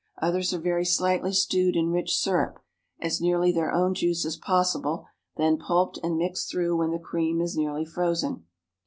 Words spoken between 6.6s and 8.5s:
when the cream is nearly frozen.